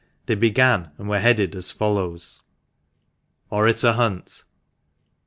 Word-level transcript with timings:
They 0.25 0.33
began 0.33 0.89
and 0.97 1.07
were 1.07 1.19
headed 1.19 1.55
as 1.55 1.69
follows:— 1.69 2.41
ORATOR 3.51 3.91
HUNT. 3.93 4.43
i. 4.43 4.49